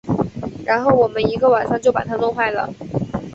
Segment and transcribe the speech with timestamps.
[0.65, 2.73] 然后我们一个晚上就把它弄坏了